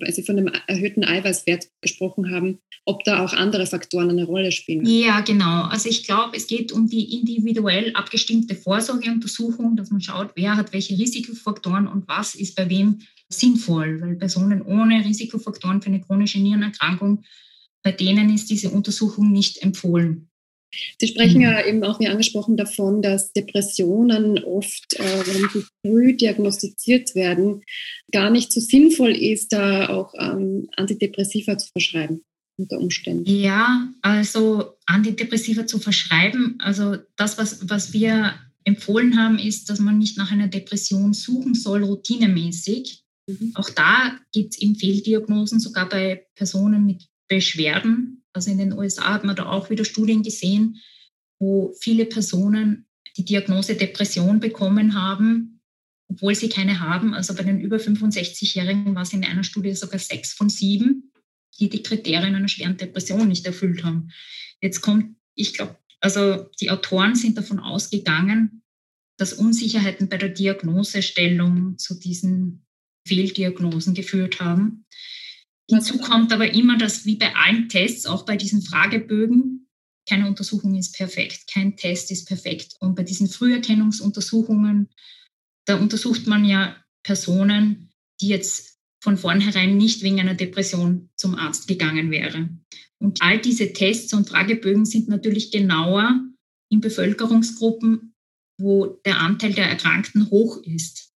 weil 0.00 0.12
Sie 0.12 0.22
von 0.22 0.36
dem 0.36 0.50
erhöhten 0.66 1.04
Eiweißwert 1.04 1.68
gesprochen 1.80 2.30
haben, 2.30 2.58
ob 2.84 3.04
da 3.04 3.24
auch 3.24 3.32
andere 3.32 3.66
Faktoren 3.66 4.10
eine 4.10 4.24
Rolle 4.24 4.52
spielen. 4.52 4.86
Ja, 4.86 5.20
genau. 5.20 5.64
Also 5.64 5.88
ich 5.88 6.04
glaube, 6.04 6.36
es 6.36 6.46
geht 6.46 6.72
um 6.72 6.88
die 6.88 7.18
individuell 7.18 7.92
abgestimmte 7.94 8.54
Vorsorgeuntersuchung, 8.54 9.76
dass 9.76 9.90
man 9.90 10.00
schaut, 10.00 10.30
wer 10.36 10.56
hat 10.56 10.72
welche 10.72 10.98
Risikofaktoren 10.98 11.86
und 11.86 12.08
was 12.08 12.34
ist 12.34 12.56
bei 12.56 12.68
wem 12.70 13.00
sinnvoll, 13.28 14.00
weil 14.00 14.16
Personen 14.16 14.62
ohne 14.62 15.04
Risikofaktoren 15.04 15.82
für 15.82 15.88
eine 15.88 16.00
chronische 16.00 16.40
Nierenerkrankung, 16.40 17.24
bei 17.82 17.92
denen 17.92 18.34
ist 18.34 18.50
diese 18.50 18.70
Untersuchung 18.70 19.30
nicht 19.32 19.62
empfohlen. 19.62 20.27
Sie 21.00 21.08
sprechen 21.08 21.38
mhm. 21.38 21.42
ja 21.42 21.66
eben 21.66 21.82
auch, 21.84 22.00
wie 22.00 22.08
angesprochen, 22.08 22.56
davon, 22.56 23.02
dass 23.02 23.32
Depressionen 23.32 24.42
oft, 24.44 24.94
äh, 24.94 25.26
wenn 25.26 25.48
sie 25.50 25.66
früh 25.84 26.14
diagnostiziert 26.14 27.14
werden, 27.14 27.62
gar 28.12 28.30
nicht 28.30 28.52
so 28.52 28.60
sinnvoll 28.60 29.12
ist, 29.12 29.52
da 29.52 29.88
auch 29.88 30.14
ähm, 30.18 30.68
Antidepressiva 30.76 31.58
zu 31.58 31.70
verschreiben 31.72 32.22
unter 32.58 32.78
Umständen. 32.78 33.24
Ja, 33.24 33.88
also 34.02 34.74
Antidepressiva 34.86 35.66
zu 35.66 35.78
verschreiben, 35.78 36.56
also 36.58 36.96
das, 37.16 37.38
was, 37.38 37.68
was 37.68 37.92
wir 37.92 38.34
empfohlen 38.64 39.16
haben, 39.16 39.38
ist, 39.38 39.70
dass 39.70 39.78
man 39.78 39.96
nicht 39.98 40.18
nach 40.18 40.30
einer 40.30 40.48
Depression 40.48 41.14
suchen 41.14 41.54
soll, 41.54 41.84
routinemäßig. 41.84 43.04
Mhm. 43.26 43.52
Auch 43.54 43.70
da 43.70 44.18
gibt 44.32 44.54
es 44.54 44.60
eben 44.60 44.74
Fehldiagnosen, 44.74 45.60
sogar 45.60 45.88
bei 45.88 46.26
Personen 46.34 46.84
mit 46.84 47.06
Beschwerden, 47.28 48.17
also 48.32 48.50
in 48.50 48.58
den 48.58 48.72
USA 48.72 49.14
hat 49.14 49.24
man 49.24 49.36
da 49.36 49.46
auch 49.46 49.70
wieder 49.70 49.84
Studien 49.84 50.22
gesehen, 50.22 50.80
wo 51.38 51.74
viele 51.80 52.04
Personen 52.04 52.86
die 53.16 53.24
Diagnose 53.24 53.74
Depression 53.74 54.40
bekommen 54.40 54.94
haben, 54.94 55.60
obwohl 56.08 56.34
sie 56.34 56.48
keine 56.48 56.80
haben. 56.80 57.14
Also 57.14 57.34
bei 57.34 57.42
den 57.42 57.60
über 57.60 57.76
65-Jährigen 57.76 58.94
war 58.94 59.02
es 59.02 59.12
in 59.12 59.24
einer 59.24 59.44
Studie 59.44 59.74
sogar 59.74 59.98
sechs 59.98 60.32
von 60.32 60.48
sieben, 60.48 61.12
die 61.58 61.68
die 61.68 61.82
Kriterien 61.82 62.34
einer 62.34 62.48
schweren 62.48 62.76
Depression 62.76 63.28
nicht 63.28 63.46
erfüllt 63.46 63.84
haben. 63.84 64.10
Jetzt 64.60 64.80
kommt, 64.80 65.16
ich 65.34 65.54
glaube, 65.54 65.76
also 66.00 66.48
die 66.60 66.70
Autoren 66.70 67.14
sind 67.14 67.36
davon 67.36 67.58
ausgegangen, 67.58 68.62
dass 69.16 69.32
Unsicherheiten 69.32 70.08
bei 70.08 70.16
der 70.16 70.28
Diagnosestellung 70.28 71.76
zu 71.78 71.98
diesen 71.98 72.64
Fehldiagnosen 73.06 73.94
geführt 73.94 74.40
haben. 74.40 74.86
Hinzu 75.70 75.98
kommt 75.98 76.32
aber 76.32 76.52
immer, 76.54 76.78
dass 76.78 77.04
wie 77.04 77.16
bei 77.16 77.34
allen 77.36 77.68
Tests, 77.68 78.06
auch 78.06 78.24
bei 78.24 78.36
diesen 78.36 78.62
Fragebögen, 78.62 79.68
keine 80.08 80.26
Untersuchung 80.26 80.74
ist 80.74 80.96
perfekt, 80.96 81.52
kein 81.52 81.76
Test 81.76 82.10
ist 82.10 82.26
perfekt. 82.26 82.74
Und 82.80 82.94
bei 82.94 83.02
diesen 83.02 83.28
Früherkennungsuntersuchungen, 83.28 84.88
da 85.66 85.76
untersucht 85.76 86.26
man 86.26 86.46
ja 86.46 86.76
Personen, 87.02 87.90
die 88.20 88.28
jetzt 88.28 88.78
von 89.02 89.18
vornherein 89.18 89.76
nicht 89.76 90.02
wegen 90.02 90.18
einer 90.18 90.34
Depression 90.34 91.10
zum 91.16 91.34
Arzt 91.34 91.68
gegangen 91.68 92.10
wäre. 92.10 92.48
Und 92.98 93.22
all 93.22 93.38
diese 93.38 93.72
Tests 93.72 94.12
und 94.12 94.28
Fragebögen 94.28 94.86
sind 94.86 95.08
natürlich 95.08 95.50
genauer 95.52 96.20
in 96.70 96.80
Bevölkerungsgruppen, 96.80 98.14
wo 98.58 98.86
der 99.04 99.20
Anteil 99.20 99.52
der 99.52 99.68
Erkrankten 99.68 100.30
hoch 100.30 100.62
ist. 100.64 101.12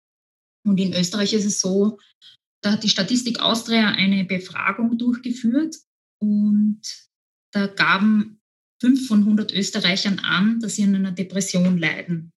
Und 0.65 0.79
in 0.79 0.93
Österreich 0.93 1.33
ist 1.33 1.45
es 1.45 1.59
so, 1.59 1.99
da 2.63 2.71
hat 2.71 2.83
die 2.83 2.89
Statistik 2.89 3.39
Austria 3.39 3.89
eine 3.89 4.23
Befragung 4.23 4.97
durchgeführt 4.97 5.75
und 6.19 6.81
da 7.51 7.67
gaben 7.67 8.41
fünf 8.81 9.07
von 9.07 9.19
100 9.19 9.53
Österreichern 9.53 10.19
an, 10.19 10.59
dass 10.59 10.75
sie 10.75 10.83
an 10.83 10.95
einer 10.95 11.11
Depression 11.11 11.77
leiden. 11.77 12.31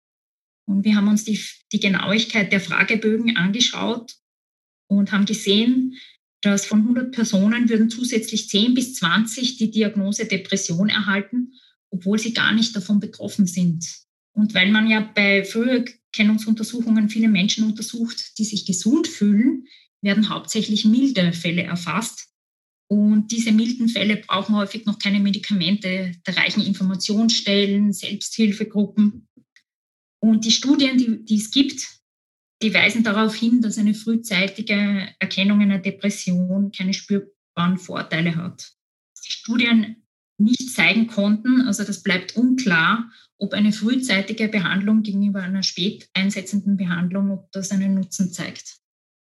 Und 0.69 0.85
wir 0.85 0.97
haben 0.97 1.09
uns 1.09 1.25
die, 1.25 1.41
die 1.73 1.81
Genauigkeit 1.81 2.53
der 2.53 2.61
Fragebögen 2.61 3.37
angeschaut 3.37 4.15
und 4.89 5.13
haben 5.13 5.27
gesehen, 5.27 5.97
dass 6.43 6.67
von 6.67 6.81
100 6.81 7.13
Personen 7.13 7.69
würden 7.69 7.89
zusätzlich 7.89 8.49
10 8.49 8.75
bis 8.75 8.95
20 8.97 9.57
die 9.57 9.71
Diagnose 9.71 10.27
Depression 10.27 10.89
erhalten, 10.89 11.53
obwohl 11.91 12.19
sie 12.19 12.35
gar 12.35 12.53
nicht 12.53 12.75
davon 12.75 13.01
betroffen 13.01 13.47
sind. 13.47 13.85
Und 14.33 14.55
weil 14.55 14.71
man 14.71 14.89
ja 14.89 15.01
bei 15.01 15.45
Früherkennungsuntersuchungen 15.45 17.09
viele 17.09 17.29
Menschen 17.29 17.65
untersucht, 17.65 18.39
die 18.39 18.45
sich 18.45 18.67
gesund 18.67 19.07
fühlen, 19.07 19.67
werden 20.07 20.31
hauptsächlich 20.31 20.87
milde 20.87 21.35
Fälle 21.35 21.65
erfasst. 21.65 22.31
Und 22.89 23.33
diese 23.33 23.53
milden 23.53 23.89
Fälle 23.89 24.17
brauchen 24.17 24.55
häufig 24.57 24.87
noch 24.87 24.99
keine 24.99 25.21
Medikamente. 25.21 26.13
Da 26.25 26.33
reichen 26.33 26.65
Informationsstellen, 26.65 27.93
Selbsthilfegruppen. 27.93 29.29
Und 30.23 30.45
die 30.45 30.53
Studien, 30.53 30.97
die, 30.97 31.25
die 31.25 31.37
es 31.37 31.51
gibt, 31.51 31.87
die 32.63 32.73
weisen 32.73 33.03
darauf 33.03 33.35
hin, 33.35 33.61
dass 33.61 33.77
eine 33.77 33.93
frühzeitige 33.93 35.09
Erkennung 35.19 35.61
einer 35.61 35.79
Depression 35.79 36.73
keine 36.73 36.95
spürbaren 36.95 37.77
Vorteile 37.77 38.37
hat. 38.37 38.73
Die 39.27 39.33
Studien 39.33 40.07
nicht 40.39 40.71
zeigen 40.71 41.07
konnten, 41.07 41.63
also 41.63 41.83
das 41.83 42.03
bleibt 42.03 42.37
unklar, 42.37 43.11
ob 43.39 43.53
eine 43.53 43.73
frühzeitige 43.73 44.49
Behandlung 44.49 45.03
gegenüber 45.03 45.43
einer 45.43 45.63
spät 45.63 46.09
einsetzenden 46.15 46.77
Behandlung, 46.77 47.31
ob 47.31 47.51
das 47.53 47.71
einen 47.71 47.95
Nutzen 47.95 48.33
zeigt. 48.33 48.79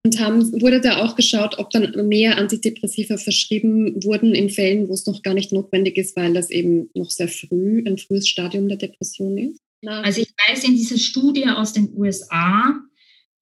Und 0.09 0.21
haben, 0.21 0.63
wurde 0.63 0.81
da 0.81 1.05
auch 1.05 1.17
geschaut, 1.17 1.59
ob 1.59 1.69
dann 1.69 2.09
mehr 2.09 2.39
Antidepressiva 2.39 3.19
verschrieben 3.19 4.03
wurden 4.03 4.35
in 4.35 4.49
Fällen, 4.49 4.89
wo 4.89 4.95
es 4.95 5.05
noch 5.05 5.23
gar 5.23 5.35
nicht 5.35 5.53
notwendig 5.53 5.99
ist, 5.99 6.17
weil 6.17 6.33
das 6.33 6.49
eben 6.49 6.89
noch 6.95 7.11
sehr 7.11 7.29
früh, 7.29 7.85
ein 7.87 7.99
frühes 7.99 8.27
Stadium 8.27 8.69
der 8.69 8.79
Depression 8.79 9.37
ist? 9.37 9.61
Also 9.85 10.23
ich 10.23 10.33
weiß 10.49 10.65
in 10.65 10.77
dieser 10.77 10.97
Studie 10.97 11.45
aus 11.47 11.75
den 11.75 11.93
USA, 11.95 12.81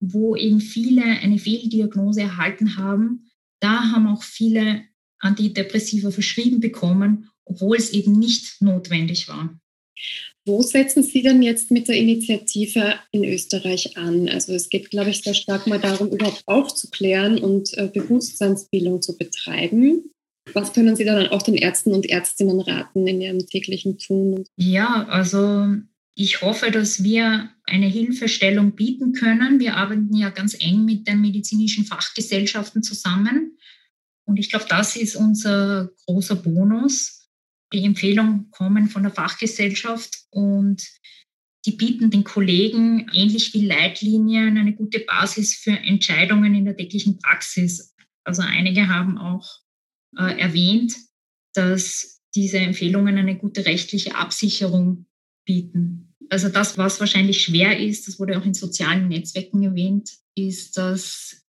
wo 0.01 0.35
eben 0.35 0.61
viele 0.61 1.05
eine 1.05 1.39
Fehldiagnose 1.39 2.23
erhalten 2.23 2.77
haben, 2.77 3.31
da 3.61 3.93
haben 3.93 4.09
auch 4.09 4.25
viele 4.25 4.83
Antidepressiva 5.21 6.11
verschrieben 6.11 6.59
bekommen, 6.59 7.31
obwohl 7.45 7.77
es 7.77 7.93
eben 7.93 8.19
nicht 8.19 8.61
notwendig 8.61 9.29
war. 9.29 9.57
Wo 10.47 10.63
setzen 10.63 11.03
Sie 11.03 11.23
denn 11.23 11.43
jetzt 11.43 11.73
mit 11.73 11.89
der 11.89 11.97
Initiative 11.97 12.95
in 13.11 13.25
Österreich 13.25 13.97
an? 13.97 14.29
Also 14.29 14.53
es 14.53 14.69
geht, 14.69 14.91
glaube 14.91 15.11
ich, 15.11 15.23
sehr 15.23 15.35
stark 15.35 15.67
mal 15.67 15.81
darum, 15.81 16.09
überhaupt 16.09 16.45
aufzuklären 16.47 17.39
und 17.39 17.77
äh, 17.77 17.89
Bewusstseinsbildung 17.93 19.03
zu 19.03 19.19
betreiben. 19.19 20.05
Was 20.53 20.73
können 20.73 20.95
Sie 20.95 21.05
dann 21.05 21.27
auch 21.29 21.43
den 21.43 21.57
Ärzten 21.57 21.93
und 21.93 22.09
Ärztinnen 22.09 22.61
raten 22.61 23.09
in 23.09 23.21
ihrem 23.21 23.41
täglichen 23.41 23.99
Tun? 23.99 24.45
Ja, 24.57 25.07
also 25.09 25.67
ich 26.15 26.43
hoffe, 26.43 26.71
dass 26.71 27.03
wir 27.03 27.51
eine 27.65 27.89
Hilfestellung 27.89 28.77
bieten 28.77 29.15
können. 29.15 29.59
Wir 29.59 29.75
arbeiten 29.75 30.15
ja 30.15 30.31
ganz 30.31 30.57
eng 30.61 30.85
mit 30.85 31.09
den 31.09 31.23
medizinischen 31.23 31.85
Fachgesellschaften 31.85 32.85
zusammen. 32.85 33.59
Und 34.25 34.39
ich 34.39 34.49
glaube, 34.51 34.67
das 34.69 34.95
ist 34.95 35.17
unser 35.17 35.91
großer 36.07 36.37
Bonus 36.37 37.26
die 37.73 37.85
Empfehlungen 37.85 38.51
kommen 38.51 38.89
von 38.89 39.03
der 39.03 39.13
Fachgesellschaft 39.13 40.27
und 40.31 40.83
die 41.67 41.73
bieten 41.73 42.11
den 42.11 42.23
Kollegen 42.23 43.11
ähnlich 43.13 43.53
wie 43.53 43.67
Leitlinien 43.67 44.57
eine 44.57 44.75
gute 44.75 45.01
Basis 45.01 45.55
für 45.55 45.73
Entscheidungen 45.73 46.55
in 46.55 46.65
der 46.65 46.77
täglichen 46.77 47.19
Praxis. 47.19 47.95
Also 48.25 48.43
einige 48.43 48.89
haben 48.89 49.19
auch 49.19 49.49
äh, 50.17 50.39
erwähnt, 50.39 50.95
dass 51.55 52.23
diese 52.37 52.59
Empfehlungen 52.59 53.19
eine 53.19 53.37
gute 53.37 53.67
rechtliche 53.67 54.15
Absicherung 54.15 55.07
bieten. 55.45 56.15
Also 56.29 56.49
das, 56.49 56.79
was 56.79 57.01
wahrscheinlich 57.01 57.43
schwer 57.43 57.79
ist, 57.81 58.07
das 58.07 58.19
wurde 58.19 58.39
auch 58.39 58.45
in 58.45 58.55
sozialen 58.55 59.09
Netzwerken 59.09 59.63
erwähnt, 59.63 60.11
ist, 60.37 60.77
dass, 60.77 61.47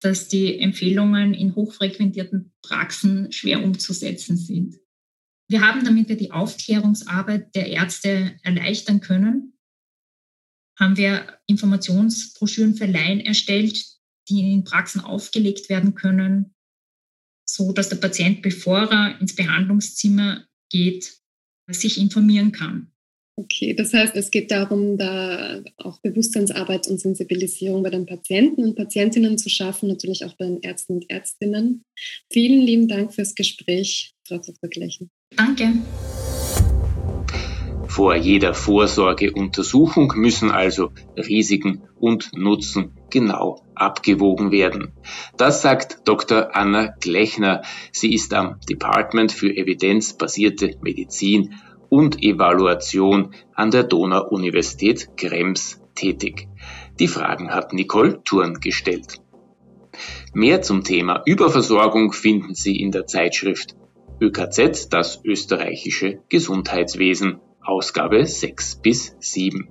dass 0.00 0.28
die 0.28 0.58
Empfehlungen 0.58 1.34
in 1.34 1.54
hochfrequentierten 1.54 2.52
Praxen 2.62 3.30
schwer 3.32 3.62
umzusetzen 3.62 4.36
sind. 4.36 4.78
Wir 5.50 5.62
haben, 5.62 5.84
damit 5.84 6.08
wir 6.08 6.16
die 6.16 6.30
Aufklärungsarbeit 6.30 7.54
der 7.54 7.68
Ärzte 7.68 8.36
erleichtern 8.42 9.00
können, 9.00 9.58
haben 10.78 10.96
wir 10.96 11.38
Informationsbroschüren 11.46 12.74
für 12.74 12.86
Laien 12.86 13.20
erstellt, 13.20 13.84
die 14.28 14.52
in 14.52 14.64
Praxen 14.64 15.00
aufgelegt 15.00 15.68
werden 15.68 15.94
können, 15.94 16.54
so 17.48 17.72
dass 17.72 17.88
der 17.88 17.96
Patient, 17.96 18.42
bevor 18.42 18.90
er 18.90 19.20
ins 19.20 19.34
Behandlungszimmer 19.34 20.46
geht, 20.70 21.18
sich 21.70 21.98
informieren 21.98 22.52
kann. 22.52 22.92
Okay, 23.36 23.72
das 23.72 23.92
heißt, 23.92 24.16
es 24.16 24.32
geht 24.32 24.50
darum, 24.50 24.98
da 24.98 25.62
auch 25.76 26.00
Bewusstseinsarbeit 26.00 26.88
und 26.88 27.00
Sensibilisierung 27.00 27.84
bei 27.84 27.90
den 27.90 28.04
Patienten 28.04 28.64
und 28.64 28.74
Patientinnen 28.74 29.38
zu 29.38 29.48
schaffen, 29.48 29.88
natürlich 29.88 30.24
auch 30.24 30.34
bei 30.34 30.46
den 30.46 30.60
Ärzten 30.60 30.94
und 30.94 31.08
Ärztinnen. 31.08 31.84
Vielen 32.32 32.62
lieben 32.62 32.88
Dank 32.88 33.14
fürs 33.14 33.36
Gespräch, 33.36 34.12
Frau 34.28 34.36
Dr. 34.36 34.68
Gleichen. 34.68 35.10
Danke. 35.34 35.72
Vor 37.86 38.14
jeder 38.14 38.52
Vorsorgeuntersuchung 38.52 40.12
müssen 40.16 40.50
also 40.50 40.90
Risiken 41.16 41.88
und 41.98 42.30
Nutzen 42.36 42.92
genau 43.10 43.64
abgewogen 43.74 44.52
werden. 44.52 44.92
Das 45.38 45.62
sagt 45.62 46.06
Dr. 46.06 46.54
Anna 46.54 46.94
Glechner. 47.00 47.62
Sie 47.90 48.12
ist 48.12 48.34
am 48.34 48.60
Department 48.68 49.32
für 49.32 49.56
evidenzbasierte 49.56 50.76
Medizin 50.82 51.54
und 51.88 52.22
Evaluation 52.22 53.34
an 53.54 53.70
der 53.70 53.84
Donau-Universität 53.84 55.16
Krems 55.16 55.80
tätig. 55.94 56.48
Die 57.00 57.08
Fragen 57.08 57.50
hat 57.50 57.72
Nicole 57.72 58.22
Thurn 58.24 58.60
gestellt. 58.60 59.20
Mehr 60.34 60.60
zum 60.60 60.84
Thema 60.84 61.22
Überversorgung 61.24 62.12
finden 62.12 62.54
Sie 62.54 62.76
in 62.76 62.92
der 62.92 63.06
Zeitschrift 63.06 63.74
ÖKZ, 64.20 64.88
das 64.90 65.24
österreichische 65.24 66.20
Gesundheitswesen, 66.28 67.40
Ausgabe 67.62 68.26
6 68.26 68.76
bis 68.76 69.16
7. 69.20 69.68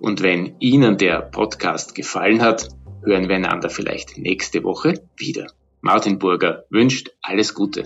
Und 0.00 0.22
wenn 0.22 0.56
Ihnen 0.60 0.96
der 0.98 1.20
Podcast 1.20 1.94
gefallen 1.94 2.42
hat, 2.42 2.68
hören 3.02 3.28
wir 3.28 3.36
einander 3.36 3.70
vielleicht 3.70 4.18
nächste 4.18 4.62
Woche 4.62 5.02
wieder. 5.16 5.46
Martin 5.80 6.18
Burger 6.18 6.64
wünscht 6.70 7.10
alles 7.20 7.54
Gute. 7.54 7.84